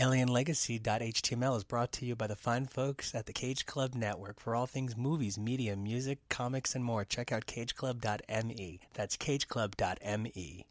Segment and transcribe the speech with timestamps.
[0.00, 4.40] AlienLegacy.html is brought to you by the fine folks at the Cage Club Network.
[4.40, 8.80] For all things movies, media, music, comics, and more, check out cageclub.me.
[8.94, 10.64] That's cageclub.me.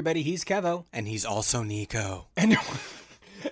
[0.00, 0.86] everybody, he's Kevo.
[0.94, 2.28] And he's also Nico.
[2.34, 2.56] And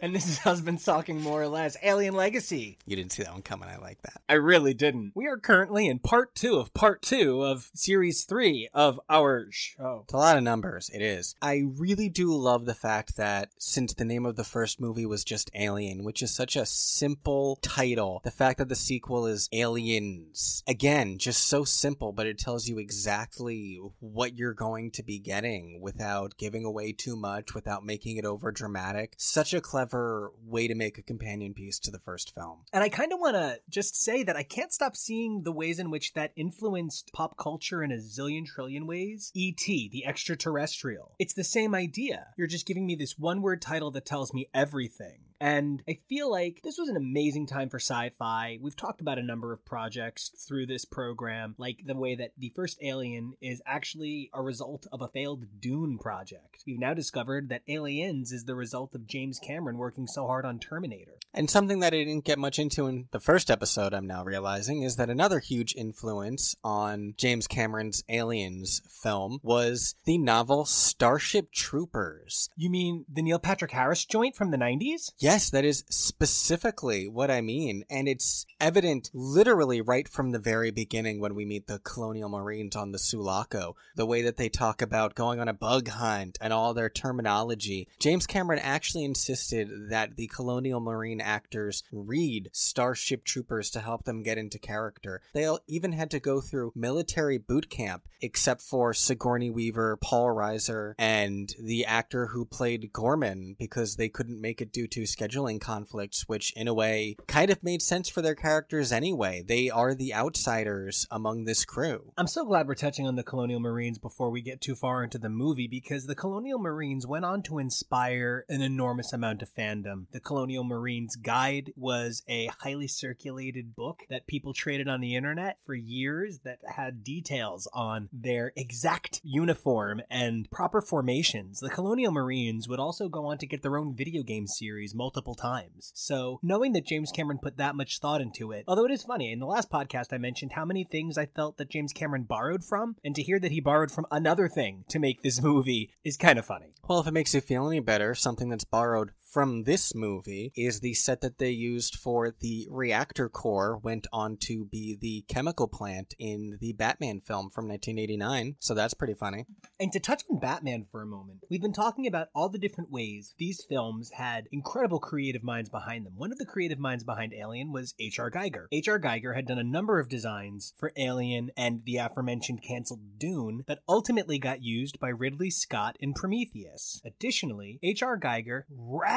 [0.02, 2.78] and this is Husband Talking More or Less Alien Legacy.
[2.86, 3.68] You didn't see that one coming.
[3.68, 4.20] I like that.
[4.28, 5.12] I really didn't.
[5.14, 10.02] We are currently in part two of part two of series three of our show.
[10.04, 10.90] It's a lot of numbers.
[10.92, 11.34] It is.
[11.42, 15.24] I really do love the fact that since the name of the first movie was
[15.24, 20.62] just Alien, which is such a simple title, the fact that the sequel is Aliens,
[20.68, 25.80] again, just so simple, but it tells you exactly what you're going to be getting
[25.80, 29.14] without giving away too much, without making it over dramatic.
[29.16, 32.60] Such a clever way to make a companion piece to the first film.
[32.72, 35.78] And I kind of want to just say that I can't stop seeing the ways
[35.78, 39.30] in which that influenced pop culture in a zillion trillion ways.
[39.34, 41.14] E.T., the extraterrestrial.
[41.18, 42.28] It's the same idea.
[42.36, 45.20] You're just giving me this one word title that tells me everything.
[45.40, 48.58] And I feel like this was an amazing time for sci fi.
[48.60, 52.52] We've talked about a number of projects through this program, like the way that the
[52.56, 56.64] first Alien is actually a result of a failed Dune project.
[56.66, 60.58] We've now discovered that Aliens is the result of James Cameron working so hard on
[60.58, 61.18] Terminator.
[61.32, 64.82] And something that I didn't get much into in the first episode, I'm now realizing,
[64.82, 72.48] is that another huge influence on James Cameron's Aliens film was the novel Starship Troopers.
[72.56, 75.12] You mean the Neil Patrick Harris joint from the 90s?
[75.28, 77.84] Yes, that is specifically what I mean.
[77.90, 82.74] And it's evident literally right from the very beginning when we meet the colonial marines
[82.74, 83.76] on the Sulaco.
[83.94, 87.88] The way that they talk about going on a bug hunt and all their terminology.
[88.00, 94.22] James Cameron actually insisted that the colonial marine actors read Starship Troopers to help them
[94.22, 95.20] get into character.
[95.34, 100.94] They even had to go through military boot camp, except for Sigourney Weaver, Paul Reiser,
[100.98, 106.28] and the actor who played Gorman because they couldn't make it due to scheduling conflicts,
[106.28, 109.42] which in a way kind of made sense for their characters anyway.
[109.46, 112.12] They are the outsiders among this crew.
[112.16, 115.18] I'm so glad we're touching on the Colonial Marines before we get too far into
[115.18, 120.06] the movie because the Colonial Marines went on to inspire an enormous amount of fandom.
[120.12, 125.58] The Colonial Marines Guide was a highly circulated book that people traded on the internet
[125.64, 131.60] for years that had details on their exact uniform and proper formations.
[131.60, 135.34] The Colonial Marines would also go on to get their own video game series multiple
[135.34, 135.90] times.
[135.94, 139.32] So, knowing that James Cameron put that much thought into it, although it is funny,
[139.32, 142.62] in the last podcast I mentioned how many things I felt that James Cameron borrowed
[142.62, 146.18] from, and to hear that he borrowed from another thing to make this movie is
[146.18, 146.74] kind of funny.
[146.86, 150.80] Well, if it makes you feel any better, something that's borrowed from this movie is
[150.80, 155.68] the set that they used for the reactor core went on to be the chemical
[155.68, 158.56] plant in the Batman film from 1989.
[158.58, 159.44] So that's pretty funny.
[159.78, 162.90] And to touch on Batman for a moment, we've been talking about all the different
[162.90, 166.14] ways these films had incredible creative minds behind them.
[166.16, 168.30] One of the creative minds behind Alien was H.R.
[168.30, 168.66] Giger.
[168.72, 168.98] H.R.
[168.98, 173.80] Giger had done a number of designs for Alien and the aforementioned canceled Dune that
[173.88, 177.02] ultimately got used by Ridley Scott in Prometheus.
[177.04, 178.18] Additionally, H.R.
[178.18, 178.62] Giger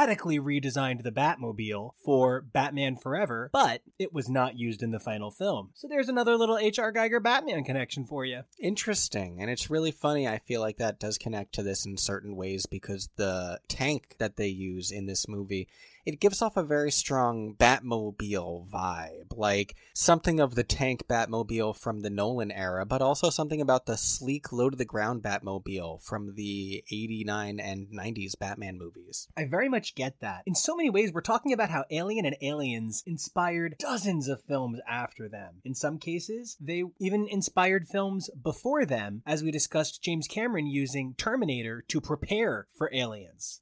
[0.10, 5.70] redesigned the Batmobile for Batman Forever, but it was not used in the final film.
[5.74, 6.92] So there's another little H.R.
[6.94, 8.42] Giger Batman connection for you.
[8.60, 9.42] Interesting.
[9.42, 10.28] And it's really funny.
[10.28, 14.38] I feel like that does connect to this in certain ways because the tank that
[14.38, 15.68] they use in this movie
[16.06, 22.02] it gives off a very strong Batmobile vibe, like something of the tank Batmobile from
[22.02, 26.36] the Nolan era, but also something about the sleek, low to the ground Batmobile from
[26.36, 29.28] the 89 and 90s Batman movies.
[29.38, 30.44] I very much get that.
[30.46, 34.80] In so many ways, we're talking about how Alien and Aliens inspired dozens of films
[34.88, 35.62] after them.
[35.64, 41.14] In some cases, they even inspired films before them, as we discussed James Cameron using
[41.18, 43.60] Terminator to prepare for Aliens.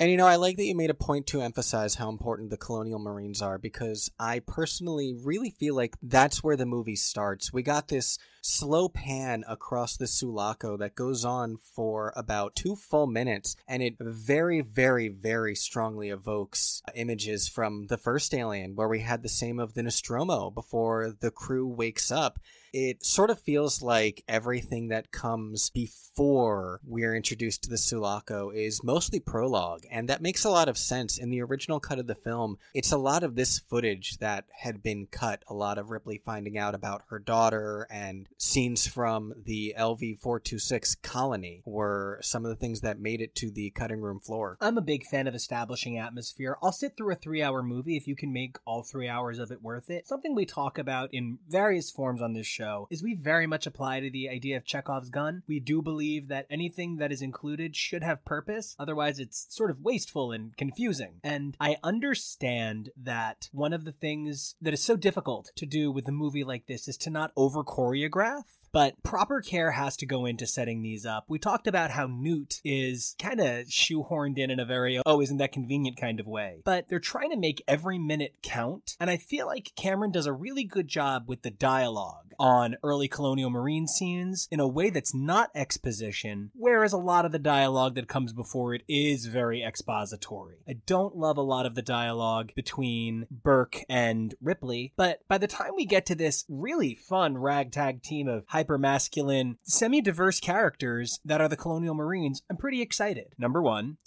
[0.00, 2.56] And you know, I like that you made a point to emphasize how important the
[2.56, 7.52] colonial marines are because I personally really feel like that's where the movie starts.
[7.52, 13.06] We got this slow pan across the Sulaco that goes on for about two full
[13.06, 18.98] minutes, and it very, very, very strongly evokes images from the first Alien, where we
[18.98, 22.40] had the same of the Nostromo before the crew wakes up
[22.74, 28.82] it sort of feels like everything that comes before we're introduced to the Sulaco is
[28.82, 31.16] mostly prologue, and that makes a lot of sense.
[31.16, 34.82] In the original cut of the film, it's a lot of this footage that had
[34.82, 39.72] been cut, a lot of Ripley finding out about her daughter and scenes from the
[39.78, 44.18] LV 426 colony were some of the things that made it to the cutting room
[44.18, 44.58] floor.
[44.60, 46.56] I'm a big fan of establishing atmosphere.
[46.60, 49.52] I'll sit through a three hour movie if you can make all three hours of
[49.52, 50.08] it worth it.
[50.08, 54.00] Something we talk about in various forms on this show is we very much apply
[54.00, 55.42] to the idea of Chekhov's gun.
[55.46, 59.80] We do believe that anything that is included should have purpose, otherwise, it's sort of
[59.80, 61.20] wasteful and confusing.
[61.22, 66.08] And I understand that one of the things that is so difficult to do with
[66.08, 70.26] a movie like this is to not over choreograph but proper care has to go
[70.26, 71.26] into setting these up.
[71.28, 75.36] We talked about how Newt is kind of shoehorned in in a very, oh, isn't
[75.38, 76.60] that convenient kind of way.
[76.64, 78.96] But they're trying to make every minute count.
[78.98, 83.08] And I feel like Cameron does a really good job with the dialogue on early
[83.08, 87.94] colonial marine scenes in a way that's not exposition, whereas a lot of the dialogue
[87.94, 90.56] that comes before it is very expository.
[90.68, 95.46] I don't love a lot of the dialogue between Burke and Ripley, but by the
[95.46, 101.20] time we get to this really fun ragtag team of hyper masculine, semi diverse characters
[101.22, 103.34] that are the colonial marines, I'm pretty excited.
[103.36, 103.98] Number one,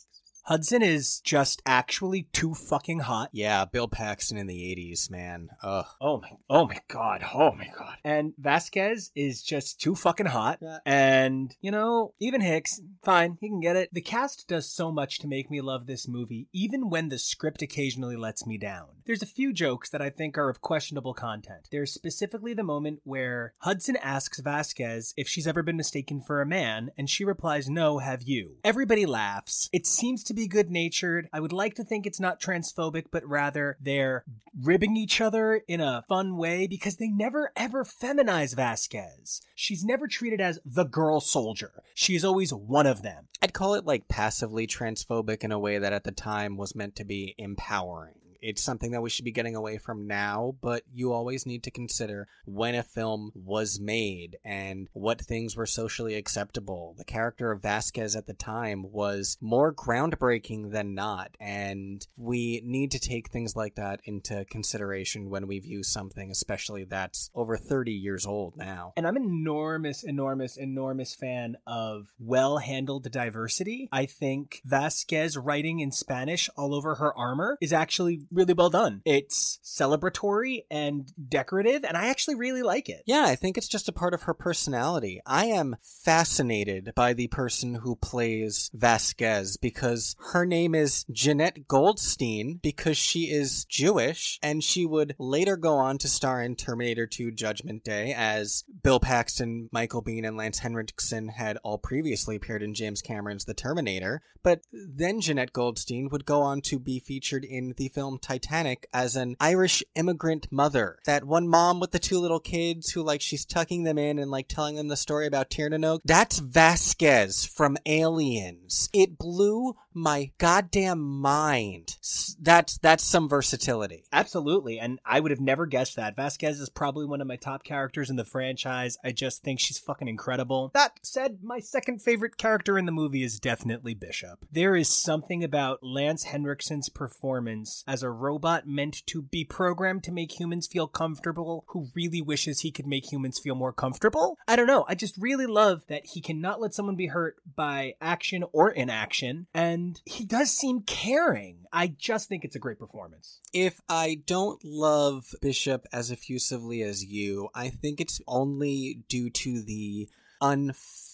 [0.48, 3.30] Hudson is just actually too fucking hot.
[3.34, 5.50] Yeah, Bill Paxton in the 80s, man.
[5.62, 5.86] Ugh.
[6.00, 7.98] Oh my, oh my god, oh my god.
[8.06, 10.60] And Vasquez is just too fucking hot.
[10.62, 10.78] Yeah.
[10.86, 13.90] And, you know, even Hicks, fine, he can get it.
[13.92, 17.62] The cast does so much to make me love this movie, even when the script
[17.62, 18.88] occasionally lets me down.
[19.06, 21.68] There's a few jokes that I think are of questionable content.
[21.74, 26.46] There's specifically the moment where Hudson asks Vasquez if she's ever been mistaken for a
[26.46, 28.60] man, and she replies, No, have you?
[28.64, 29.70] Everybody laughs.
[29.74, 31.28] It seems to be good natured.
[31.34, 34.24] I would like to think it's not transphobic, but rather they're
[34.62, 39.42] ribbing each other in a fun way because they never ever feminize Vasquez.
[39.56, 41.84] She's never treated as the girl soldier.
[41.96, 43.30] She is always one of them.
[43.42, 46.96] I'd call it like passively transphobic in a way that at the time was meant
[46.98, 48.14] to be empowering.
[48.42, 51.72] It's something that we should be getting away from now, but you always need to
[51.72, 56.96] consider when a film was made and what things were socially acceptable.
[56.98, 62.92] The character of Vasquez at the time was more groundbreaking than not, and we need
[62.92, 67.92] to take things like that into consideration when we view something, especially that's over 30
[67.92, 68.94] years old now.
[68.96, 73.90] And I'm an enormous, enormous, enormous fan of well handled diversity.
[73.92, 79.02] I think Vasquez writing in Spanish all over her armor is actually really well done.
[79.06, 83.04] It's celebratory and decorative, and I actually really like it.
[83.06, 85.22] Yeah, I think it's just a part of her personality.
[85.26, 92.60] I am fascinated by the person who plays Vasquez because her name is Jeanette Goldstein
[92.62, 97.32] because she is Jewish and she would later go on to star in Terminator 2
[97.32, 102.74] Judgment Day as Bill Paxton, Michael Biehn, and Lance Henriksen had all previously appeared in
[102.74, 104.22] James Cameron's The Terminator.
[104.44, 109.16] But then Jeanette Goldstein would go on to be featured in the film Titanic as
[109.16, 111.00] an Irish immigrant mother.
[111.06, 114.32] That one mom with the two little kids who like she's tucking them in and
[114.32, 118.90] like telling them the story about Tiernan That's Vasquez from Aliens.
[118.94, 121.98] It blew my goddamn mind.
[122.40, 124.06] That's that's some versatility.
[124.14, 126.16] Absolutely, and I would have never guessed that.
[126.16, 128.98] Vasquez is probably one of my top characters in the franchise.
[129.04, 130.72] I just think she's fucking incredible.
[130.74, 134.46] That said, my second favorite character in the movie is definitely Bishop.
[134.52, 140.12] There is something about Lance Henriksen's performance as a robot meant to be programmed to
[140.12, 144.38] make humans feel comfortable who really wishes he could make humans feel more comfortable.
[144.48, 144.86] I don't know.
[144.88, 149.48] I just really love that he cannot let someone be hurt by action or inaction,
[149.54, 151.66] and he does seem caring.
[151.72, 153.40] I just think it's a great performance.
[153.54, 159.62] If I don't love Bishop as effusively as you, I think it's only due to
[159.62, 160.10] the
[160.42, 161.07] unfair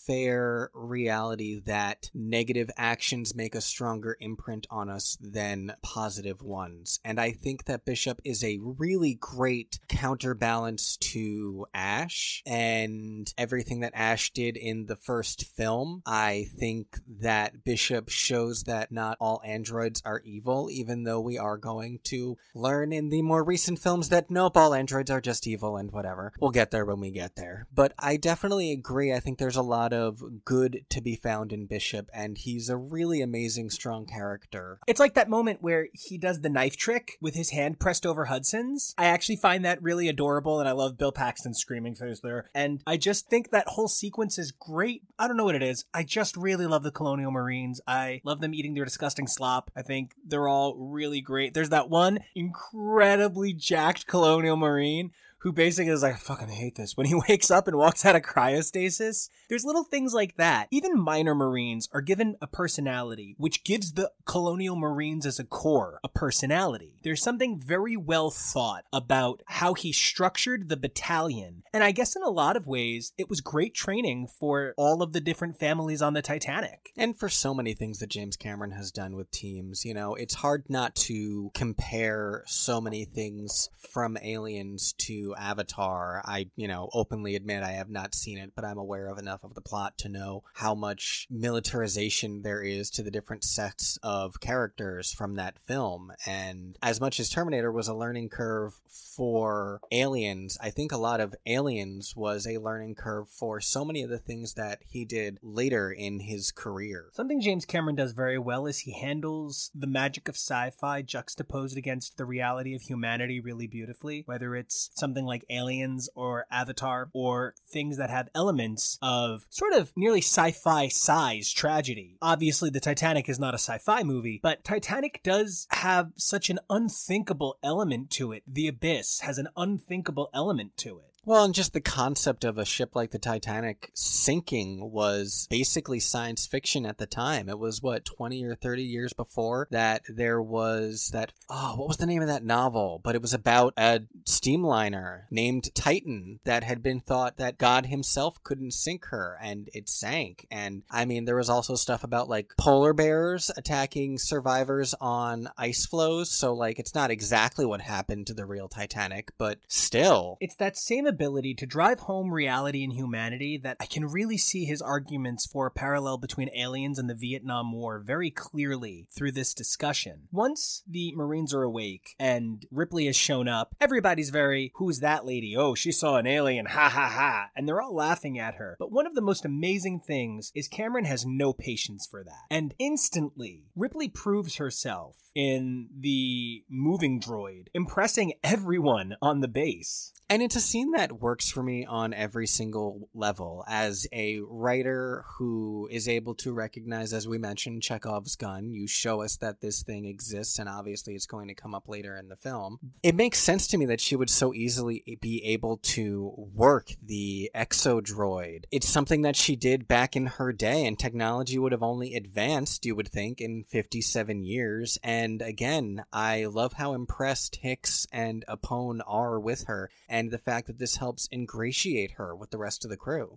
[0.74, 7.00] reality that negative actions make a stronger imprint on us than positive ones.
[7.04, 13.94] And I think that Bishop is a really great counterbalance to Ash and everything that
[13.96, 16.02] Ash did in the first film.
[16.06, 21.58] I think that Bishop shows that not all androids are evil, even though we are
[21.58, 25.78] going to learn in the more recent films that nope, all androids are just evil
[25.78, 26.34] and whatever.
[26.40, 27.68] We'll get there when we get there.
[27.74, 29.14] But I definitely agree.
[29.14, 32.78] I think there's a lot of good to be found in Bishop, and he's a
[32.78, 34.80] really amazing, strong character.
[34.88, 38.26] It's like that moment where he does the knife trick with his hand pressed over
[38.26, 38.94] Hudson's.
[38.98, 42.50] I actually find that really adorable, and I love Bill Paxton screaming through there.
[42.54, 45.04] And I just think that whole sequence is great.
[45.18, 45.86] I don't know what it is.
[45.94, 47.82] I just really love the Colonial Marines.
[47.88, 49.72] I love them eating their disgusting slop.
[49.76, 51.54] I think they're all really great.
[51.54, 55.12] There's that one incredibly jacked Colonial Marine
[55.44, 56.96] who basically is like, I fucking hate this.
[56.96, 60.70] When he wakes up and walks out of cryostasis, there's little things like that.
[60.72, 66.00] Even minor Marines are given a personality, which gives the Colonial Marines as a core
[66.02, 66.96] a personality.
[67.04, 71.64] There's something very well thought about how he structured the battalion.
[71.74, 75.12] And I guess in a lot of ways, it was great training for all of
[75.12, 76.92] the different families on the Titanic.
[76.96, 80.36] And for so many things that James Cameron has done with teams, you know, it's
[80.36, 86.22] hard not to compare so many things from Aliens to Avatar.
[86.26, 89.44] I, you know, openly admit I have not seen it, but I'm aware of enough
[89.44, 94.40] of the plot to know how much militarization there is to the different sets of
[94.40, 96.12] characters from that film.
[96.26, 98.74] And as much as Terminator was a learning curve
[99.16, 104.02] for Aliens, I think a lot of Aliens was a learning curve for so many
[104.04, 107.10] of the things that he did later in his career.
[107.14, 111.78] Something James Cameron does very well is he handles the magic of sci fi juxtaposed
[111.78, 117.56] against the reality of humanity really beautifully, whether it's something like Aliens or Avatar or
[117.68, 122.18] things that have elements of sort of nearly sci fi size tragedy.
[122.22, 126.60] Obviously, the Titanic is not a sci fi movie, but Titanic does have such an
[126.70, 128.44] unthinkable element to it.
[128.48, 131.13] The Abyss has an unthinkable element to it.
[131.26, 136.46] Well, and just the concept of a ship like the Titanic sinking was basically science
[136.46, 137.48] fiction at the time.
[137.48, 141.98] It was what, 20 or 30 years before that there was that, oh, what was
[141.98, 143.00] the name of that novel?
[143.02, 148.44] But it was about a steamliner named Titan that had been thought that God himself
[148.44, 150.46] couldn't sink her and it sank.
[150.52, 155.86] And I mean, there was also stuff about like polar bears attacking survivors on ice
[155.86, 156.32] floes.
[156.32, 160.38] So, like, it's not exactly what happened to the real Titanic, but still.
[160.42, 164.66] It's that same ability to drive home reality and humanity that I can really see
[164.66, 169.54] his arguments for a parallel between aliens and the Vietnam War very clearly through this
[169.54, 170.28] discussion.
[170.32, 175.56] Once the Marines are awake and Ripley has shown up, everybody's very, who's that lady?
[175.56, 177.50] Oh, she saw an alien, ha ha ha.
[177.56, 178.76] And they're all laughing at her.
[178.80, 182.46] But one of the most amazing things is Cameron has no patience for that.
[182.50, 190.14] And instantly, Ripley proves herself in the moving droid, impressing everyone on the base.
[190.30, 193.64] And it's a scene that works for me on every single level.
[193.68, 199.22] As a writer who is able to recognize, as we mentioned, Chekhov's gun, you show
[199.22, 202.36] us that this thing exists, and obviously it's going to come up later in the
[202.36, 202.80] film.
[203.02, 207.52] It makes sense to me that she would so easily be able to work the
[207.56, 208.66] exodroid.
[208.72, 212.86] It's something that she did back in her day, and technology would have only advanced,
[212.86, 214.98] you would think, in 57 years.
[215.04, 220.68] And again, I love how impressed Hicks and Apone are with her and the fact
[220.68, 223.34] that this helps ingratiate her with the rest of the crew.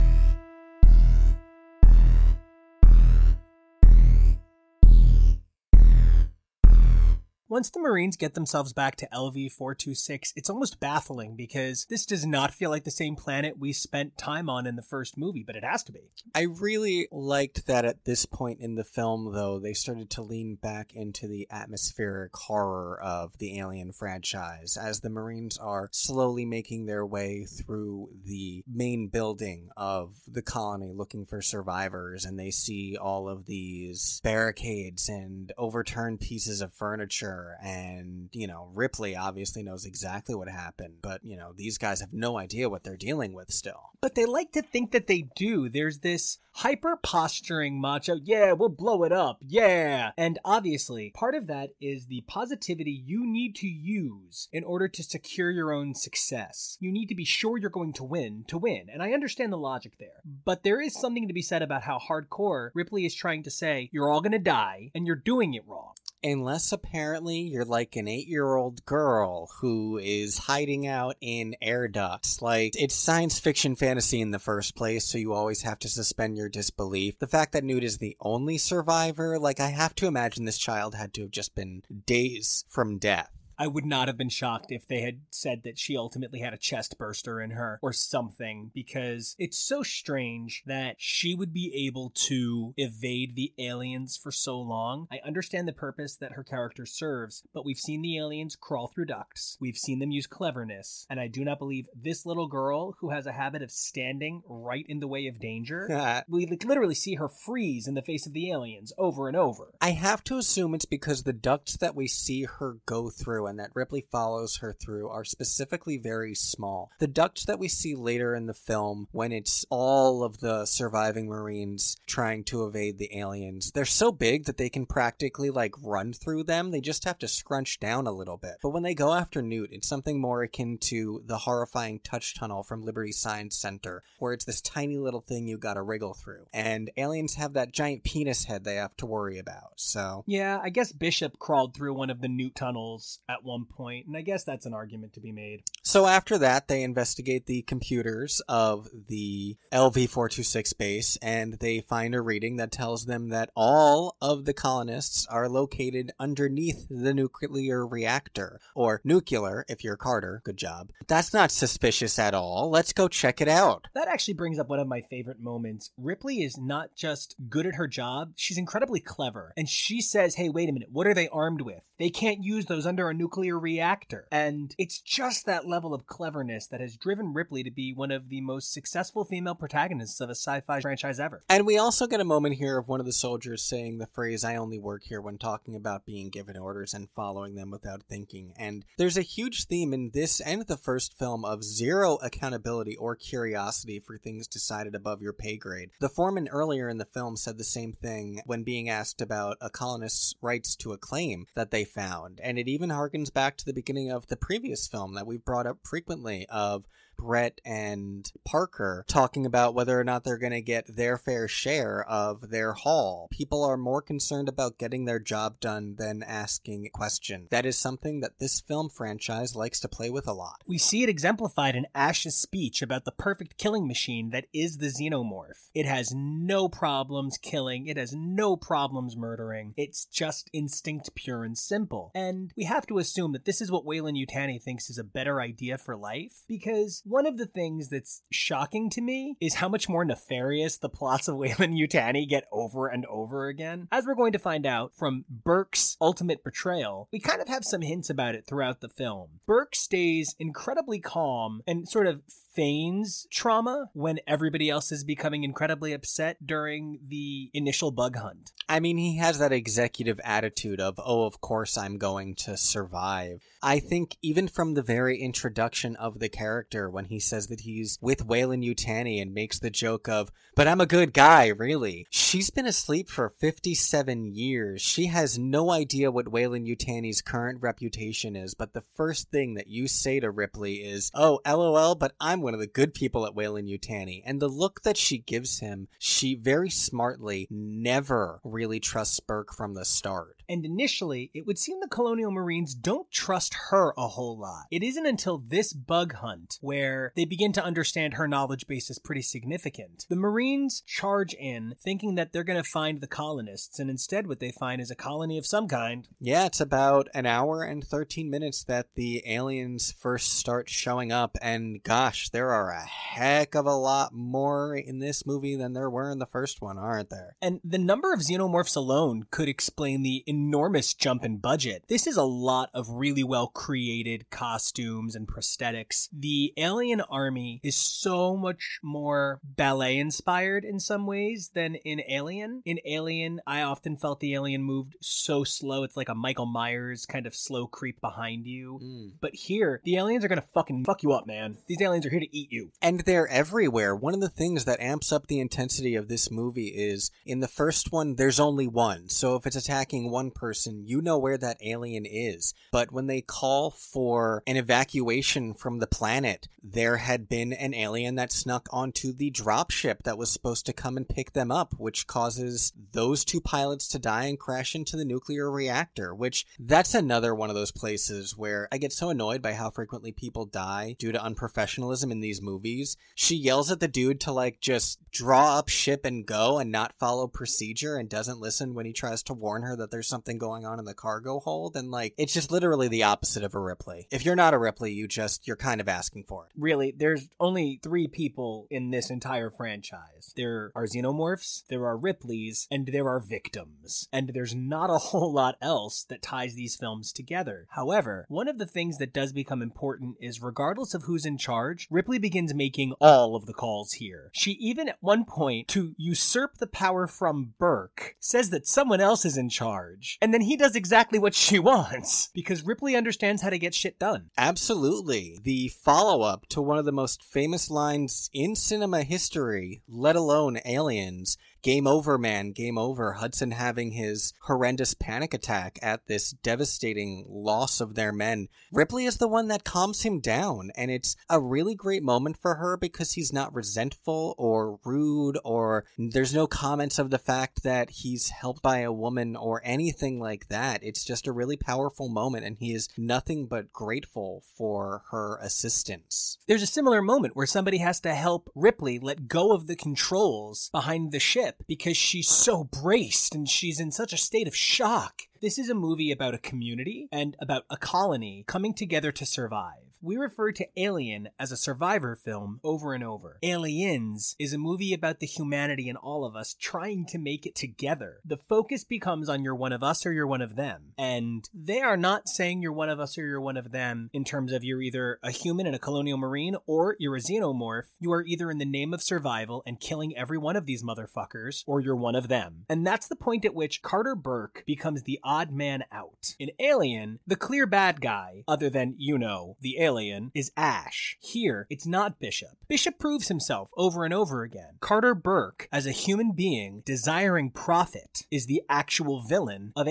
[7.48, 12.26] Once the Marines get themselves back to LV 426, it's almost baffling because this does
[12.26, 15.54] not feel like the same planet we spent time on in the first movie, but
[15.54, 16.10] it has to be.
[16.34, 20.56] I really liked that at this point in the film, though, they started to lean
[20.56, 26.86] back into the atmospheric horror of the Alien franchise as the Marines are slowly making
[26.86, 32.96] their way through the main building of the colony looking for survivors, and they see
[33.00, 39.84] all of these barricades and overturned pieces of furniture and you know ripley obviously knows
[39.84, 43.50] exactly what happened but you know these guys have no idea what they're dealing with
[43.50, 45.68] still But they like to think that they do.
[45.68, 50.12] There's this hyper posturing macho, yeah, we'll blow it up, yeah.
[50.16, 55.02] And obviously, part of that is the positivity you need to use in order to
[55.02, 56.76] secure your own success.
[56.80, 58.86] You need to be sure you're going to win to win.
[58.92, 60.22] And I understand the logic there.
[60.44, 63.90] But there is something to be said about how hardcore Ripley is trying to say,
[63.92, 65.94] you're all going to die and you're doing it wrong.
[66.22, 72.42] Unless apparently you're like an eight-year-old girl who is hiding out in air ducts.
[72.42, 76.36] Like it's science fiction fantasy in the first place so you always have to suspend
[76.36, 77.18] your disbelief.
[77.18, 80.94] The fact that newt is the only survivor like i have to imagine this child
[80.94, 84.86] had to have just been days from death I would not have been shocked if
[84.86, 89.34] they had said that she ultimately had a chest burster in her or something because
[89.38, 95.08] it's so strange that she would be able to evade the aliens for so long.
[95.10, 99.06] I understand the purpose that her character serves, but we've seen the aliens crawl through
[99.06, 99.56] ducts.
[99.60, 103.26] We've seen them use cleverness, and I do not believe this little girl who has
[103.26, 106.24] a habit of standing right in the way of danger.
[106.28, 109.72] we like, literally see her freeze in the face of the aliens over and over.
[109.80, 113.58] I have to assume it's because the ducts that we see her go through and
[113.58, 116.90] that Ripley follows her through are specifically very small.
[116.98, 121.26] The ducts that we see later in the film, when it's all of the surviving
[121.26, 126.12] Marines trying to evade the aliens, they're so big that they can practically like run
[126.12, 126.70] through them.
[126.70, 128.56] They just have to scrunch down a little bit.
[128.62, 132.62] But when they go after Newt, it's something more akin to the horrifying touch tunnel
[132.62, 136.46] from Liberty Science Center, where it's this tiny little thing you gotta wriggle through.
[136.52, 139.72] And aliens have that giant penis head they have to worry about.
[139.76, 144.06] So Yeah, I guess Bishop crawled through one of the Newt tunnels at one point,
[144.06, 145.62] and I guess that's an argument to be made.
[145.82, 152.20] So after that, they investigate the computers of the LV-426 base, and they find a
[152.20, 158.60] reading that tells them that all of the colonists are located underneath the nuclear reactor,
[158.74, 160.40] or nuclear if you're Carter.
[160.44, 160.90] Good job.
[161.06, 162.70] That's not suspicious at all.
[162.70, 163.88] Let's go check it out.
[163.94, 165.90] That actually brings up one of my favorite moments.
[165.96, 169.52] Ripley is not just good at her job, she's incredibly clever.
[169.56, 171.82] And she says, hey, wait a minute, what are they armed with?
[171.98, 174.26] They can't use those under a nuclear reactor.
[174.30, 178.28] And it's just that level of cleverness that has driven Ripley to be one of
[178.28, 181.44] the most successful female protagonists of a sci fi franchise ever.
[181.48, 184.44] And we also get a moment here of one of the soldiers saying the phrase,
[184.44, 188.52] I only work here, when talking about being given orders and following them without thinking.
[188.56, 193.16] And there's a huge theme in this and the first film of zero accountability or
[193.16, 195.90] curiosity for things decided above your pay grade.
[196.00, 199.70] The foreman earlier in the film said the same thing when being asked about a
[199.70, 202.40] colonist's rights to a claim that they found.
[202.42, 205.66] And it even harkens back to the beginning of the previous film that we've brought
[205.66, 210.96] up frequently of Brett and Parker talking about whether or not they're going to get
[210.96, 213.28] their fair share of their haul.
[213.30, 217.48] People are more concerned about getting their job done than asking questions.
[217.50, 220.62] That is something that this film franchise likes to play with a lot.
[220.66, 224.86] We see it exemplified in Ash's speech about the perfect killing machine that is the
[224.86, 225.68] xenomorph.
[225.74, 229.74] It has no problems killing, it has no problems murdering.
[229.76, 232.10] It's just instinct pure and simple.
[232.14, 235.78] And we have to assume that this is what Weyland-Yutani thinks is a better idea
[235.78, 240.04] for life because one of the things that's shocking to me is how much more
[240.04, 243.86] nefarious the plots of Weyland-Yutani get over and over again.
[243.92, 247.82] As we're going to find out from Burke's ultimate betrayal, we kind of have some
[247.82, 249.40] hints about it throughout the film.
[249.46, 252.22] Burke stays incredibly calm and sort of
[252.56, 258.50] feigns trauma when everybody else is becoming incredibly upset during the initial bug hunt.
[258.66, 263.42] I mean, he has that executive attitude of, oh, of course I'm going to survive.
[263.62, 267.98] I think even from the very introduction of the character, when he says that he's
[268.00, 272.06] with Weyland-Yutani and makes the joke of, but I'm a good guy, really.
[272.10, 274.80] She's been asleep for 57 years.
[274.80, 279.86] She has no idea what Weyland-Yutani's current reputation is, but the first thing that you
[279.88, 284.22] say to Ripley is, oh, lol, but I'm one of the good people at Weyland-Yutani.
[284.24, 289.74] And the look that she gives him, she very smartly never really trusts Burke from
[289.74, 290.35] the start.
[290.48, 294.64] And initially, it would seem the Colonial Marines don't trust her a whole lot.
[294.70, 298.98] It isn't until this bug hunt where they begin to understand her knowledge base is
[298.98, 300.06] pretty significant.
[300.08, 304.40] The Marines charge in thinking that they're going to find the colonists, and instead, what
[304.40, 306.08] they find is a colony of some kind.
[306.20, 311.36] Yeah, it's about an hour and 13 minutes that the aliens first start showing up,
[311.42, 315.90] and gosh, there are a heck of a lot more in this movie than there
[315.90, 317.36] were in the first one, aren't there?
[317.40, 321.84] And the number of xenomorphs alone could explain the enormous jump in budget.
[321.88, 326.08] This is a lot of really well created costumes and prosthetics.
[326.12, 332.62] The alien army is so much more ballet inspired in some ways than in Alien.
[332.66, 335.84] In Alien, I often felt the alien moved so slow.
[335.84, 338.78] It's like a Michael Myers kind of slow creep behind you.
[338.82, 339.12] Mm.
[339.20, 341.56] But here, the aliens are gonna fucking fuck you up, man.
[341.66, 342.72] These aliens are here to eat you.
[342.82, 343.96] And they're everywhere.
[343.96, 347.48] One of the things that amps up the intensity of this movie is in the
[347.48, 349.08] first one, there's only one.
[349.08, 352.54] So if it's attacking one person, you know where that alien is.
[352.72, 358.16] But when they call for an evacuation from the planet, there had been an alien
[358.16, 362.06] that snuck onto the dropship that was supposed to come and pick them up, which
[362.06, 367.34] causes those two pilots to die and crash into the nuclear reactor, which that's another
[367.34, 371.12] one of those places where I get so annoyed by how frequently people die due
[371.12, 372.96] to unprofessionalism in these movies.
[373.14, 376.98] She yells at the dude to like just draw up ship and go and not
[376.98, 380.64] follow procedure and doesn't listen when he tries to warn her that there's something going
[380.64, 384.08] on in the cargo hold and like it's just literally the opposite of a Ripley.
[384.10, 386.52] If you're not a Ripley, you just you're kind of asking for it.
[386.58, 390.32] Really, there's only three people in this entire franchise.
[390.34, 394.08] There are xenomorphs, there are Ripleys, and there are victims.
[394.10, 397.66] And there's not a whole lot else that ties these films together.
[397.72, 401.88] However, one of the things that does become important is regardless of who's in charge,
[401.90, 404.30] Ripley begins making all of the calls here.
[404.32, 409.26] She even at one point, to usurp the power from Burke, says that someone else
[409.26, 410.05] is in charge.
[410.20, 413.98] And then he does exactly what she wants because Ripley understands how to get shit
[413.98, 414.30] done.
[414.36, 415.38] Absolutely.
[415.42, 420.58] The follow up to one of the most famous lines in cinema history, let alone
[420.64, 423.14] aliens, game over, man, game over.
[423.14, 428.48] Hudson having his horrendous panic attack at this devastating loss of their men.
[428.72, 432.56] Ripley is the one that calms him down, and it's a really great moment for
[432.56, 437.90] her because he's not resentful or rude, or there's no comments of the fact that
[437.90, 440.82] he's helped by a woman or anything like that.
[440.82, 446.38] It's just a really powerful moment, and he is nothing but grateful for her assistance.
[446.46, 450.70] There's a similar moment where somebody has to help Ripley let go of the controls
[450.72, 455.22] behind the ship because she's so braced and she's in such a state of shock.
[455.40, 459.85] This is a movie about a community and about a colony coming together to survive.
[460.00, 463.38] We refer to Alien as a survivor film over and over.
[463.42, 467.54] Aliens is a movie about the humanity in all of us trying to make it
[467.54, 468.20] together.
[468.24, 470.92] The focus becomes on you're one of us or you're one of them.
[470.98, 474.24] And they are not saying you're one of us or you're one of them in
[474.24, 477.86] terms of you're either a human and a colonial marine or you're a xenomorph.
[477.98, 481.64] You are either in the name of survival and killing every one of these motherfuckers
[481.66, 482.64] or you're one of them.
[482.68, 486.34] And that's the point at which Carter Burke becomes the odd man out.
[486.38, 491.16] In Alien, the clear bad guy, other than, you know, the alien, is Ash.
[491.20, 492.58] Here, it's not Bishop.
[492.66, 494.78] Bishop proves himself over and over again.
[494.80, 499.86] Carter Burke, as a human being desiring profit, is the actual villain of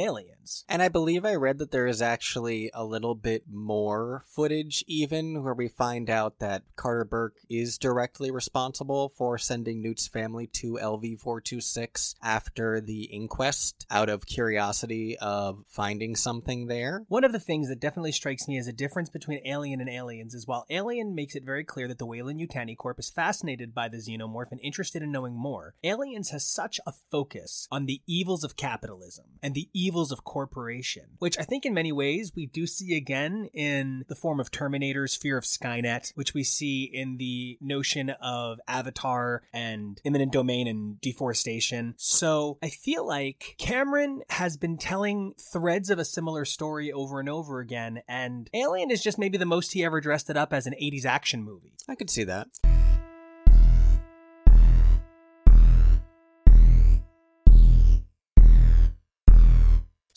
[0.46, 0.66] Aliens.
[0.70, 5.44] And I believe I read that there is actually a little bit more footage, even
[5.44, 10.74] where we find out that Carter Burke is directly responsible for sending Newt's family to
[10.82, 17.06] LV 426 after the inquest out of curiosity of finding something there.
[17.08, 20.34] One of the things that definitely strikes me as a difference between Alien and Aliens
[20.34, 23.98] is while Alien makes it very clear that the Weyland-Yutani Corp is fascinated by the
[23.98, 28.58] xenomorph and interested in knowing more, Aliens has such a focus on the evils of
[28.58, 32.98] capitalism and the evils of corporation, which I think in many ways we do see
[32.98, 38.10] again in the form of Terminator's fear of Skynet, which we see in the notion
[38.10, 41.94] of Avatar and eminent domain and deforestation.
[41.96, 47.30] So I feel like Cameron has been telling threads of a similar story over and
[47.30, 50.68] over again, and Alien is just maybe the most he ever dressed it up as
[50.68, 51.72] an 80s action movie.
[51.88, 52.48] I could see that.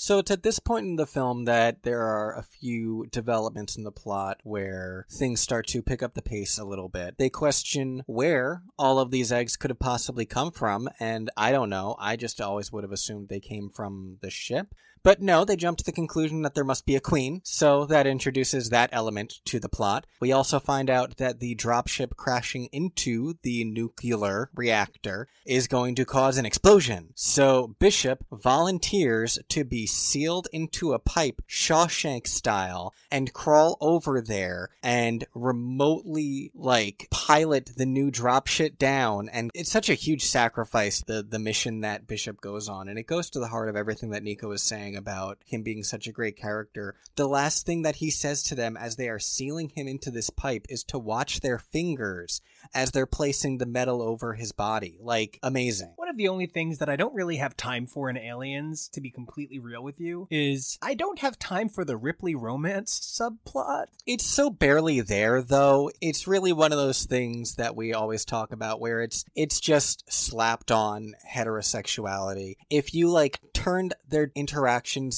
[0.08, 3.84] So it's at this point in the film that there are a few developments in
[3.84, 7.18] the plot where things start to pick up the pace a little bit.
[7.18, 11.68] They question where all of these eggs could have possibly come from, and I don't
[11.68, 11.94] know.
[11.98, 14.74] I just always would have assumed they came from the ship.
[15.02, 18.06] But no, they jump to the conclusion that there must be a queen, so that
[18.06, 20.06] introduces that element to the plot.
[20.20, 26.04] We also find out that the dropship crashing into the nuclear reactor is going to
[26.04, 27.10] cause an explosion.
[27.14, 34.70] So Bishop volunteers to be sealed into a pipe, Shawshank style, and crawl over there
[34.82, 39.28] and remotely, like, pilot the new dropship down.
[39.28, 42.88] And it's such a huge sacrifice, the, the mission that Bishop goes on.
[42.88, 45.82] And it goes to the heart of everything that Nico is saying about him being
[45.82, 46.94] such a great character.
[47.16, 50.30] The last thing that he says to them as they are sealing him into this
[50.30, 52.40] pipe is to watch their fingers
[52.74, 54.98] as they're placing the metal over his body.
[55.00, 55.92] Like, amazing.
[55.96, 59.00] One of the only things that I don't really have time for in Aliens, to
[59.00, 63.86] be completely real with you, is I don't have time for the Ripley romance subplot.
[64.06, 65.90] It's so barely there though.
[66.00, 70.10] It's really one of those things that we always talk about where it's it's just
[70.12, 72.56] slapped on heterosexuality.
[72.70, 74.30] If you like turned their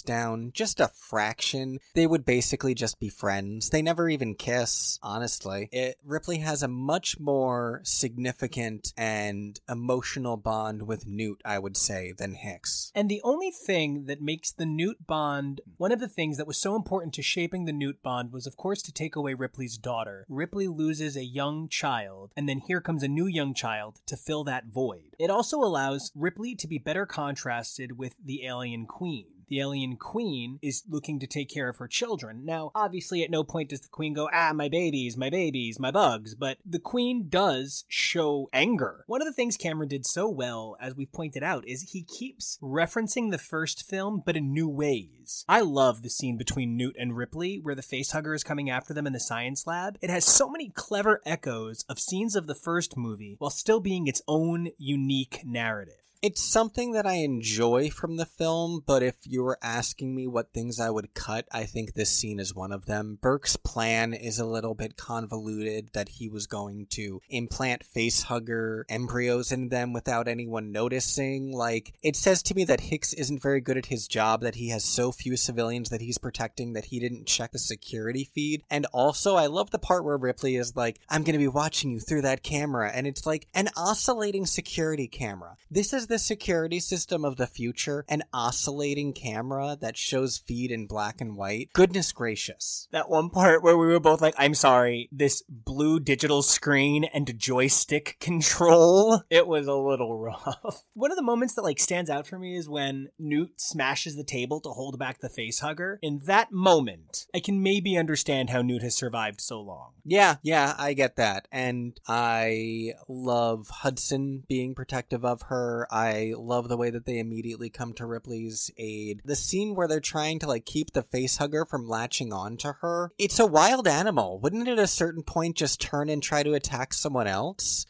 [0.03, 3.71] down just a fraction, they would basically just be friends.
[3.71, 5.69] They never even kiss, honestly.
[5.73, 12.13] It Ripley has a much more significant and emotional bond with Newt, I would say,
[12.17, 12.91] than Hicks.
[12.95, 16.59] And the only thing that makes the Newt bond one of the things that was
[16.59, 20.27] so important to shaping the Newt bond was, of course, to take away Ripley's daughter.
[20.29, 24.45] Ripley loses a young child, and then here comes a new young child to fill
[24.45, 25.17] that void.
[25.19, 30.59] It also allows Ripley to be better contrasted with the alien queen the alien queen
[30.63, 32.45] is looking to take care of her children.
[32.45, 35.91] Now, obviously, at no point does the queen go, ah, my babies, my babies, my
[35.91, 39.05] bugs, but the queen does show anger.
[39.09, 42.59] One of the things Cameron did so well, as we've pointed out, is he keeps
[42.63, 45.45] referencing the first film, but in new ways.
[45.49, 49.07] I love the scene between Newt and Ripley, where the facehugger is coming after them
[49.07, 49.99] in the science lab.
[50.01, 54.07] It has so many clever echoes of scenes of the first movie while still being
[54.07, 55.95] its own unique narrative.
[56.23, 60.53] It's something that I enjoy from the film, but if you were asking me what
[60.53, 63.19] things I would cut, I think this scene is one of them.
[63.23, 69.51] Burke's plan is a little bit convoluted that he was going to implant facehugger embryos
[69.51, 71.53] in them without anyone noticing.
[71.53, 74.69] Like, it says to me that Hicks isn't very good at his job, that he
[74.69, 78.63] has so few civilians that he's protecting that he didn't check the security feed.
[78.69, 81.91] And also, I love the part where Ripley is like, I'm going to be watching
[81.91, 82.91] you through that camera.
[82.93, 85.57] And it's like an oscillating security camera.
[85.71, 90.87] This is the security system of the future, an oscillating camera that shows feed in
[90.87, 91.71] black and white.
[91.73, 92.89] Goodness gracious.
[92.91, 97.39] That one part where we were both like, I'm sorry, this blue digital screen and
[97.39, 100.83] joystick control, it was a little rough.
[100.95, 104.25] One of the moments that like stands out for me is when Newt smashes the
[104.25, 106.01] table to hold back the face hugger.
[106.03, 109.93] In that moment, I can maybe understand how Newt has survived so long.
[110.05, 111.47] Yeah, yeah, I get that.
[111.53, 115.87] And I love Hudson being protective of her.
[115.91, 116.00] I
[116.37, 119.21] love the way that they immediately come to Ripley's aid.
[119.25, 122.75] The scene where they're trying to like keep the face hugger from latching on to
[122.81, 123.13] her.
[123.19, 124.39] It's a wild animal.
[124.41, 127.87] Wouldn't it at a certain point just turn and try to attack someone else?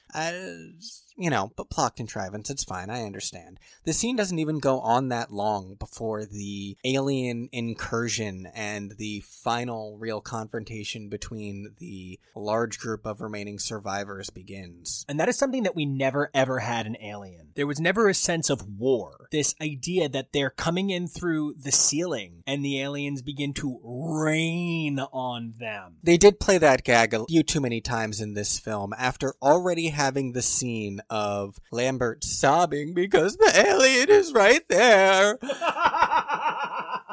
[1.20, 3.60] You know, but plot contrivance, it's fine, I understand.
[3.84, 9.98] The scene doesn't even go on that long before the alien incursion and the final
[9.98, 15.04] real confrontation between the large group of remaining survivors begins.
[15.08, 17.48] And that is something that we never ever had in Alien.
[17.54, 19.28] There was never a sense of war.
[19.30, 24.98] This idea that they're coming in through the ceiling and the aliens begin to rain
[24.98, 25.96] on them.
[26.02, 29.88] They did play that gag a few too many times in this film after already
[29.88, 35.38] having the scene of Lambert sobbing because the alien is right there.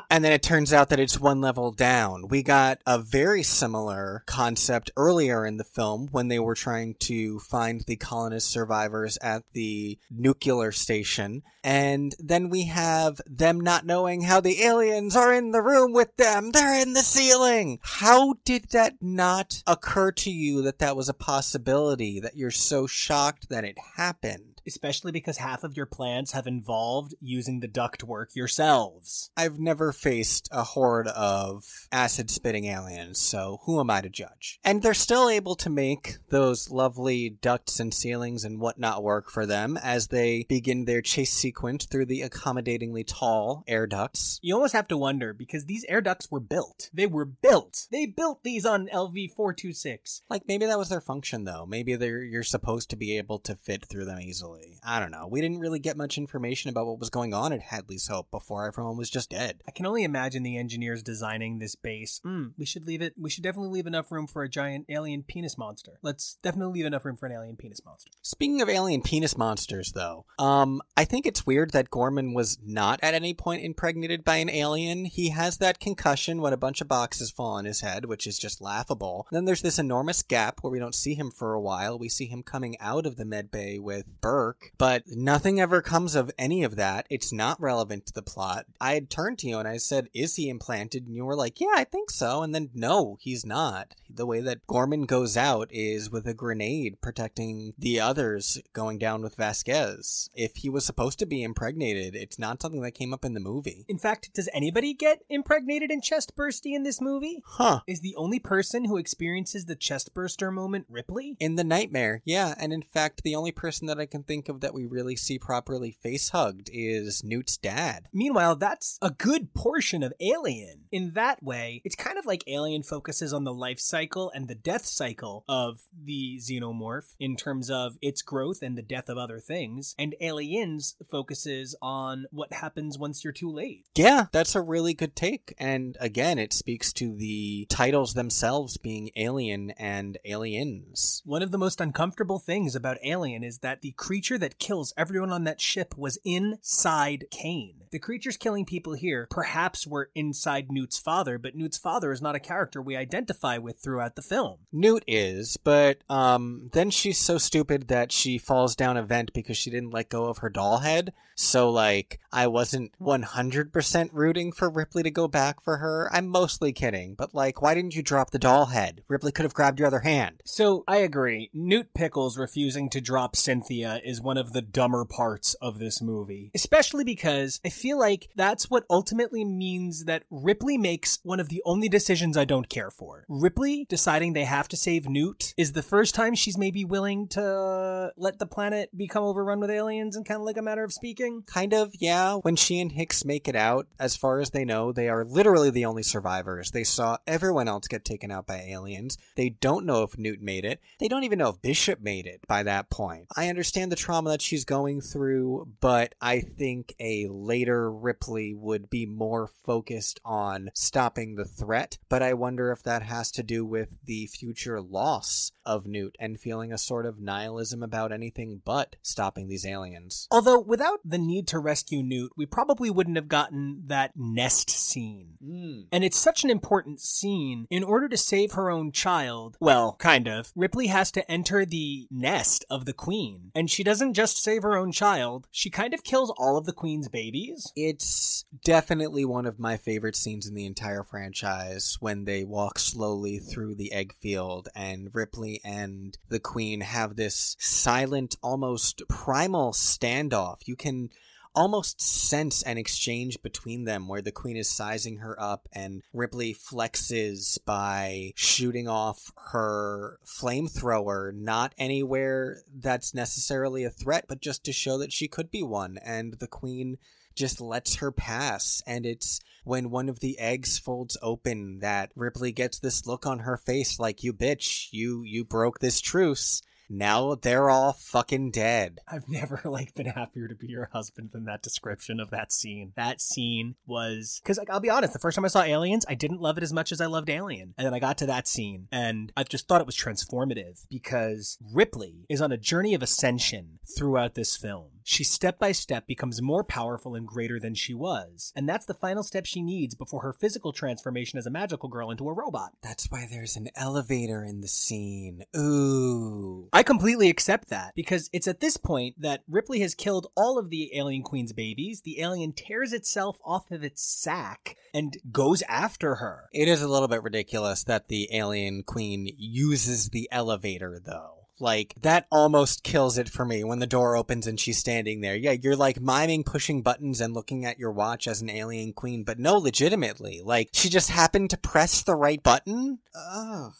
[0.10, 2.28] and then it turns out that it's one level down.
[2.28, 7.40] We got a very similar concept earlier in the film when they were trying to
[7.40, 11.44] find the colonist survivors at the nuclear station.
[11.64, 16.16] And then we have them not knowing how the aliens are in the room with
[16.16, 16.52] them.
[16.52, 17.80] They're in the ceiling.
[17.82, 22.88] How did that not occur to you that that was a possibility, that you're so
[22.88, 24.57] shocked that it happened?
[24.68, 29.32] Especially because half of your plans have involved using the ductwork yourselves.
[29.36, 34.60] I've never faced a horde of acid spitting aliens, so who am I to judge?
[34.64, 39.46] And they're still able to make those lovely ducts and ceilings and whatnot work for
[39.46, 44.40] them as they begin their chase sequence through the accommodatingly tall air ducts.
[44.42, 46.90] You almost have to wonder because these air ducts were built.
[46.94, 47.88] They were built.
[47.92, 50.24] They built these on LV 426.
[50.30, 51.66] Like maybe that was their function though.
[51.66, 54.57] Maybe they're you're supposed to be able to fit through them easily.
[54.84, 55.28] I don't know.
[55.28, 58.68] We didn't really get much information about what was going on at Hadley's Hope before
[58.68, 59.62] everyone was just dead.
[59.68, 62.20] I can only imagine the engineers designing this base.
[62.24, 63.14] Hmm, we should leave it.
[63.18, 66.00] We should definitely leave enough room for a giant alien penis monster.
[66.02, 68.12] Let's definitely leave enough room for an alien penis monster.
[68.22, 73.00] Speaking of alien penis monsters, though, um, I think it's weird that Gorman was not
[73.02, 75.06] at any point impregnated by an alien.
[75.06, 78.40] He has that concussion when a bunch of boxes fall on his head, which is
[78.40, 79.28] just laughable.
[79.32, 81.98] then there's this enormous gap where we don't see him for a while.
[81.98, 86.16] We see him coming out of the med bay with Burke, but nothing ever comes
[86.16, 87.06] of any of that.
[87.10, 88.66] It's not relevant to the plot.
[88.80, 91.06] I had turned to you and I said, Is he implanted?
[91.06, 92.44] And you were like, Yeah, I think so.
[92.44, 93.96] And then, no, he's not.
[94.10, 99.22] The way that Gorman goes out is with a grenade protecting the others going down
[99.22, 100.30] with Vasquez.
[100.34, 103.42] If he was supposed to be impregnated, it's not something that came up in the
[103.42, 103.86] movie.
[103.90, 107.44] In fact, does anybody get impregnated and chest bursty in this movie?
[107.46, 107.82] Huh.
[107.86, 111.36] Is the only person who experiences the chest burster moment Ripley?
[111.40, 112.56] In the nightmare, yeah.
[112.58, 115.40] And in fact, the only person that I can think of that we really see
[115.40, 118.10] properly face hugged is Newt's dad.
[118.14, 120.86] Meanwhile, that's a good portion of Alien.
[120.92, 124.56] In that way, it's kind of like Alien focuses on the life cycle and the
[124.56, 129.40] death cycle of the xenomorph in terms of its growth and the death of other
[129.40, 133.86] things, and Aliens focuses on what happens once you're too late.
[133.96, 135.54] Yeah, that's a really good take.
[135.58, 141.22] And again, it speaks to the titles themselves being Alien and Aliens.
[141.26, 145.32] One of the most uncomfortable things about Alien is that the creature that kills everyone
[145.32, 147.84] on that ship was inside Kane.
[147.92, 152.36] The creatures killing people here perhaps were inside Newt's father, but Newt's father is not
[152.36, 154.58] a character we identify with throughout the film.
[154.72, 159.58] Newt is, but um, then she's so stupid that she falls down a vent because
[159.58, 161.14] she didn't let go of her doll head.
[161.40, 166.10] So, like, I wasn't 100% rooting for Ripley to go back for her.
[166.12, 169.04] I'm mostly kidding, but like, why didn't you drop the doll head?
[169.08, 170.42] Ripley could have grabbed your other hand.
[170.46, 171.52] So, I agree.
[171.54, 176.50] Newt Pickles refusing to drop Cynthia is one of the dumber parts of this movie,
[176.56, 181.62] especially because I feel like that's what ultimately means that Ripley makes one of the
[181.66, 183.26] only decisions I don't care for.
[183.28, 188.14] Ripley deciding they have to save Newt is the first time she's maybe willing to
[188.16, 191.44] let the planet become overrun with aliens and kind of like a matter of speaking.
[191.46, 192.36] Kind of, yeah.
[192.36, 195.70] When she and Hicks make it out, as far as they know, they are literally
[195.70, 196.72] the only survivors.
[196.72, 199.18] They saw everyone else get taken out by aliens.
[199.36, 200.80] They don't know if Newt made it.
[201.00, 203.28] They don't even know if Bishop made it by that point.
[203.36, 208.90] I understand the trauma that she's going through, but I think a later Ripley would
[208.90, 211.98] be more focused on stopping the threat.
[212.08, 216.40] But I wonder if that has to do with the future loss of Newt and
[216.40, 220.28] feeling a sort of nihilism about anything but stopping these aliens.
[220.32, 225.38] Although, without the need to rescue Newt, we probably wouldn't have gotten that nest scene.
[225.44, 225.88] Mm.
[225.92, 227.68] And it's such an important scene.
[227.70, 232.08] In order to save her own child, well, kind of, Ripley has to enter the
[232.10, 233.52] nest of the queen.
[233.54, 236.74] And she doesn't just save her own child, she kind of kills all of the
[236.74, 237.72] queen's babies.
[237.76, 243.40] It's definitely one of my favorite scenes in the entire franchise when they walk slowly
[243.40, 250.68] through the egg field and Ripley and the queen have this silent, almost primal standoff.
[250.68, 251.10] You can
[251.58, 256.54] almost sense an exchange between them where the queen is sizing her up and Ripley
[256.54, 264.72] flexes by shooting off her flamethrower, not anywhere that's necessarily a threat, but just to
[264.72, 265.98] show that she could be one.
[266.06, 267.00] And the queen
[267.38, 268.82] just lets her pass.
[268.86, 273.40] And it's when one of the eggs folds open that Ripley gets this look on
[273.40, 276.62] her face like, you bitch, you, you broke this truce.
[276.90, 279.00] Now they're all fucking dead.
[279.08, 282.94] I've never like been happier to be your husband than that description of that scene.
[282.96, 286.16] That scene was because like I'll be honest, the first time I saw Aliens, I
[286.16, 288.48] didn't love it as much as I loved Alien, and then I got to that
[288.48, 293.04] scene and I just thought it was transformative because Ripley is on a journey of
[293.04, 294.90] ascension throughout this film.
[295.04, 298.94] She step by step becomes more powerful and greater than she was, and that's the
[298.94, 302.74] final step she needs before her physical transformation as a magical girl into a robot.
[302.82, 305.46] That's why there's an elevator in the scene.
[305.56, 306.68] Ooh.
[306.74, 310.70] I completely accept that because it's at this point that Ripley has killed all of
[310.70, 312.02] the alien queen's babies.
[312.02, 316.50] The alien tears itself off of its sack and goes after her.
[316.52, 321.37] It is a little bit ridiculous that the alien queen uses the elevator, though.
[321.60, 325.36] Like, that almost kills it for me when the door opens and she's standing there.
[325.36, 329.24] Yeah, you're like miming pushing buttons and looking at your watch as an alien queen,
[329.24, 330.42] but no, legitimately.
[330.44, 333.00] Like, she just happened to press the right button?
[333.16, 333.74] Ugh.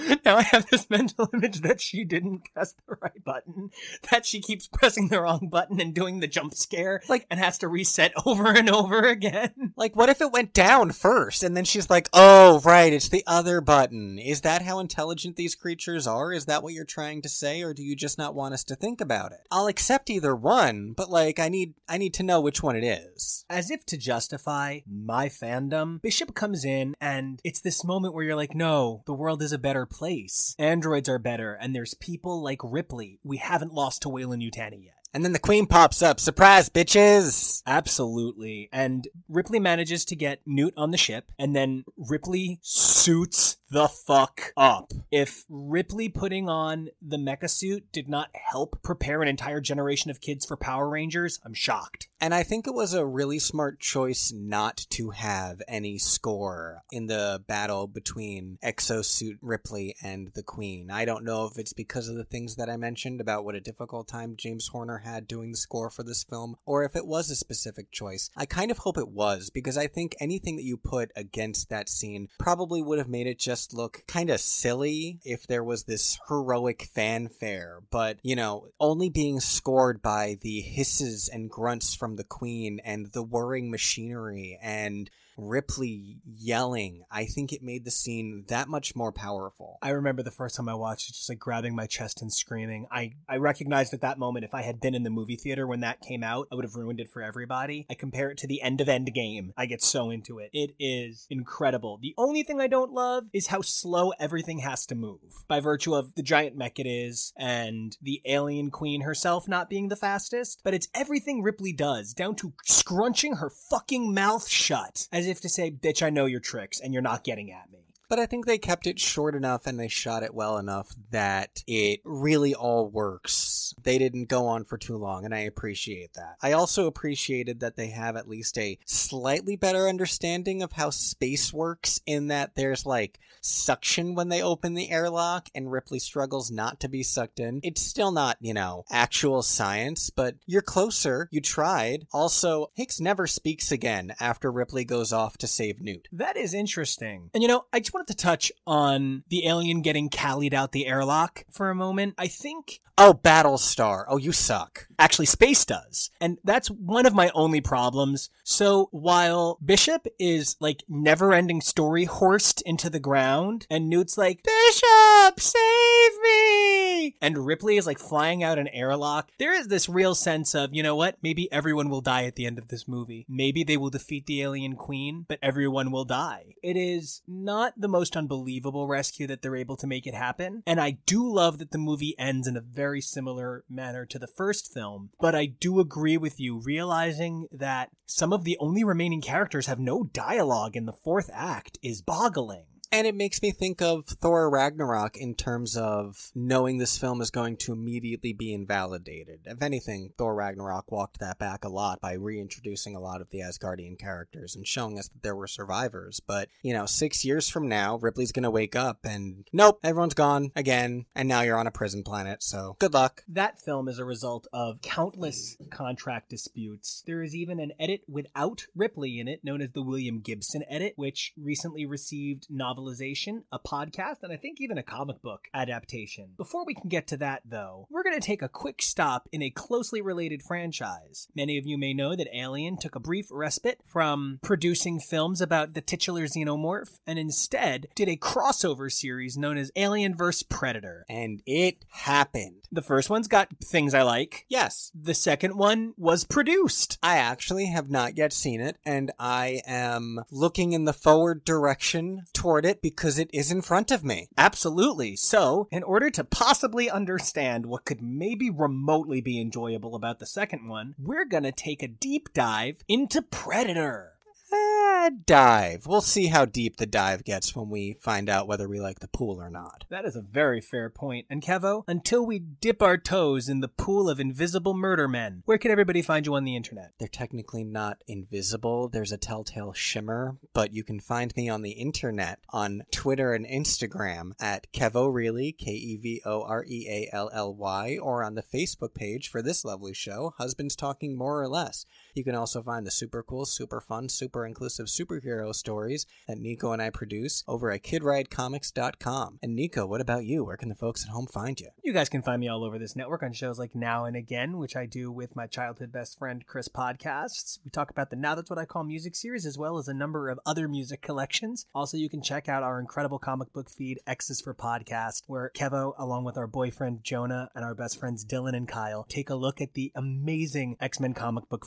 [0.24, 3.70] now I have this mental image that she didn't press the right button,
[4.10, 7.58] that she keeps pressing the wrong button and doing the jump scare, like, and has
[7.58, 9.50] to reset over and over again.
[9.76, 13.24] Like, what if it went down first and then she's like, oh, right, it's the
[13.26, 14.18] other button?
[14.18, 16.34] Is that how intelligent these creatures are?
[16.34, 18.74] Is that what you're trying to say, or do you just not want us to
[18.74, 19.38] think about it?
[19.50, 22.84] I'll accept either one, but like, I need, I need to know which one it
[22.84, 23.46] is.
[23.48, 28.36] As if to justify my fandom, Bishop comes in and it's this moment where you're
[28.36, 30.54] like, no, the world is a better place.
[30.58, 33.18] Androids are better, and there's people like Ripley.
[33.24, 34.94] We haven't lost to Weyland-Yutani yet.
[35.12, 36.20] And then the queen pops up.
[36.20, 37.64] Surprise, bitches!
[37.66, 38.68] Absolutely.
[38.72, 42.60] And Ripley manages to get Newt on the ship, and then Ripley
[43.00, 44.92] suits the fuck up.
[45.12, 50.20] If Ripley putting on the mecha suit did not help prepare an entire generation of
[50.20, 52.08] kids for Power Rangers, I'm shocked.
[52.20, 57.06] And I think it was a really smart choice not to have any score in
[57.06, 60.90] the battle between Exosuit Ripley and the Queen.
[60.90, 63.60] I don't know if it's because of the things that I mentioned about what a
[63.60, 67.30] difficult time James Horner had doing the score for this film, or if it was
[67.30, 68.30] a specific choice.
[68.36, 71.88] I kind of hope it was, because I think anything that you put against that
[71.88, 76.18] scene probably would have made it just look kind of silly if there was this
[76.28, 77.78] heroic fanfare.
[77.90, 83.06] But, you know, only being scored by the hisses and grunts from the Queen and
[83.12, 85.08] the whirring machinery and
[85.40, 89.78] Ripley yelling, I think it made the scene that much more powerful.
[89.82, 92.86] I remember the first time I watched it, just like grabbing my chest and screaming.
[92.90, 95.80] I, I recognized at that moment if I had been in the movie theater when
[95.80, 97.86] that came out, I would have ruined it for everybody.
[97.90, 99.52] I compare it to the end of Endgame.
[99.56, 100.50] I get so into it.
[100.52, 101.98] It is incredible.
[102.00, 105.94] The only thing I don't love is how slow everything has to move by virtue
[105.94, 110.60] of the giant mech it is and the alien queen herself not being the fastest.
[110.62, 115.48] But it's everything Ripley does, down to scrunching her fucking mouth shut as if to
[115.48, 117.79] say, bitch, I know your tricks and you're not getting at me.
[118.10, 121.62] But I think they kept it short enough and they shot it well enough that
[121.66, 123.72] it really all works.
[123.82, 126.36] They didn't go on for too long, and I appreciate that.
[126.42, 131.52] I also appreciated that they have at least a slightly better understanding of how space
[131.52, 136.80] works, in that there's like suction when they open the airlock, and Ripley struggles not
[136.80, 137.60] to be sucked in.
[137.62, 141.28] It's still not, you know, actual science, but you're closer.
[141.30, 142.08] You tried.
[142.12, 146.08] Also, Hicks never speaks again after Ripley goes off to save Newt.
[146.10, 147.30] That is interesting.
[147.32, 150.86] And you know, I just wanted to touch on the alien getting callied out the
[150.86, 152.14] airlock for a moment.
[152.16, 154.04] I think Oh, Battlestar.
[154.08, 154.86] Oh, you suck.
[154.98, 156.10] actually space does.
[156.20, 158.28] And that's one of my only problems.
[158.44, 164.42] So while Bishop is like never ending story horsed into the ground and Newt's like,
[164.42, 167.16] Bishop, save me!
[167.22, 170.82] And Ripley is like flying out an airlock, there is this real sense of, you
[170.82, 171.16] know what?
[171.22, 173.24] Maybe everyone will die at the end of this movie.
[173.30, 176.54] Maybe they will defeat the alien queen, but everyone will die.
[176.62, 180.62] It is not the most unbelievable rescue that they're able to make it happen.
[180.66, 184.26] And I do love that the movie ends in a very similar manner to the
[184.26, 185.10] first film.
[185.20, 189.78] But I do agree with you, realizing that some of the only remaining characters have
[189.78, 192.64] no dialogue in the fourth act is boggling.
[192.92, 197.30] And it makes me think of Thor Ragnarok in terms of knowing this film is
[197.30, 199.42] going to immediately be invalidated.
[199.44, 203.40] If anything, Thor Ragnarok walked that back a lot by reintroducing a lot of the
[203.40, 206.18] Asgardian characters and showing us that there were survivors.
[206.18, 210.50] But, you know, six years from now, Ripley's gonna wake up and nope, everyone's gone
[210.56, 213.22] again, and now you're on a prison planet, so good luck.
[213.28, 217.04] That film is a result of countless contract disputes.
[217.06, 220.94] There is even an edit without Ripley in it, known as the William Gibson edit,
[220.96, 222.48] which recently received
[222.80, 226.30] novelization, a podcast, and I think even a comic book adaptation.
[226.36, 229.42] Before we can get to that, though, we're going to take a quick stop in
[229.42, 231.28] a closely related franchise.
[231.34, 235.74] Many of you may know that Alien took a brief respite from producing films about
[235.74, 240.42] the titular xenomorph and instead did a crossover series known as Alien vs.
[240.42, 241.04] Predator.
[241.08, 242.68] And it happened.
[242.72, 244.46] The first one's got things I like.
[244.48, 244.92] Yes.
[244.94, 246.98] The second one was produced.
[247.02, 252.22] I actually have not yet seen it, and I am looking in the forward direction
[252.32, 254.28] toward it because it is in front of me.
[254.36, 255.16] Absolutely.
[255.16, 260.68] So, in order to possibly understand what could maybe remotely be enjoyable about the second
[260.68, 264.09] one, we're gonna take a deep dive into Predator.
[264.52, 265.86] Eh, dive.
[265.86, 269.08] We'll see how deep the dive gets when we find out whether we like the
[269.08, 269.84] pool or not.
[269.88, 271.26] That is a very fair point.
[271.30, 275.58] And Kevo, until we dip our toes in the pool of invisible murder men, where
[275.58, 276.92] can everybody find you on the internet?
[276.98, 278.88] They're technically not invisible.
[278.88, 283.46] There's a telltale shimmer, but you can find me on the internet on Twitter and
[283.46, 288.24] Instagram at Kevo Really, K E V O R E A L L Y, or
[288.24, 291.84] on the Facebook page for this lovely show, Husbands Talking More or Less.
[292.20, 296.72] You can also find the super cool, super fun, super inclusive superhero stories that Nico
[296.72, 299.38] and I produce over at KidRideComics.com.
[299.42, 300.44] And Nico, what about you?
[300.44, 301.68] Where can the folks at home find you?
[301.82, 304.58] You guys can find me all over this network on shows like Now and Again,
[304.58, 307.58] which I do with my childhood best friend Chris podcasts.
[307.64, 309.94] We talk about the Now That's What I Call Music series as well as a
[309.94, 311.64] number of other music collections.
[311.74, 315.94] Also, you can check out our incredible comic book feed, X's for Podcast, where Kevo,
[315.98, 319.62] along with our boyfriend Jonah and our best friends Dylan and Kyle, take a look
[319.62, 321.64] at the amazing X Men comic book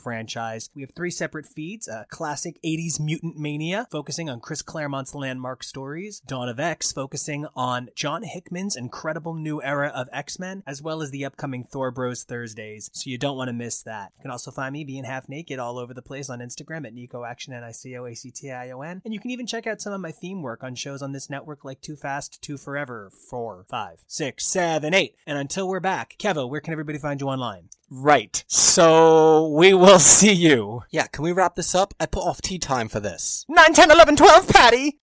[0.74, 5.62] We have three separate feeds a classic 80s Mutant Mania, focusing on Chris Claremont's landmark
[5.62, 10.82] stories, Dawn of X, focusing on John Hickman's incredible new era of X Men, as
[10.82, 12.90] well as the upcoming Thor Bros Thursdays.
[12.92, 14.12] So you don't want to miss that.
[14.18, 16.94] You can also find me being half naked all over the place on Instagram at
[16.94, 19.02] Nico Action, N I C O A C T I O N.
[19.04, 21.30] And you can even check out some of my theme work on shows on this
[21.30, 25.16] network like Too Fast, Too Forever, four, five, six, seven, eight.
[25.26, 27.68] And until we're back, Kevo, where can everybody find you online?
[27.96, 28.44] Right.
[28.48, 30.82] So we will see you.
[30.90, 31.94] Yeah, can we wrap this up?
[32.00, 33.44] I put off tea time for this.
[33.48, 34.98] 9, 10, 11, 12, Patty!